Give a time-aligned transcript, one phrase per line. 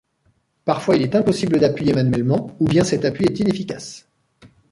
[0.65, 4.07] Parfois, il est impossible d'appuyer manuellement, ou bien cet appui est inefficace.